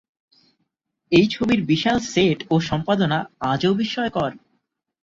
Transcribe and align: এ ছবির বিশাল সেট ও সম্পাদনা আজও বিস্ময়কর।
এ 1.11 1.21
ছবির 1.31 1.59
বিশাল 1.65 1.97
সেট 2.11 2.39
ও 2.51 2.55
সম্পাদনা 2.59 3.19
আজও 3.43 3.71
বিস্ময়কর। 3.73 4.31